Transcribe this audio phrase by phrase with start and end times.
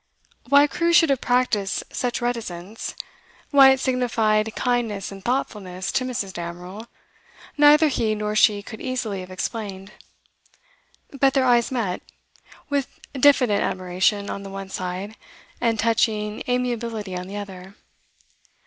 [0.49, 2.95] Why Crewe should have practised such reticence,
[3.51, 6.33] why it signified kindness and thoughtfulness to Mrs.
[6.33, 6.87] Damerel,
[7.55, 9.91] neither he nor she could easily have explained.
[11.11, 12.01] But their eyes met,
[12.67, 15.15] with diffident admiration on the one side,
[15.61, 17.75] and touching amiability on the other.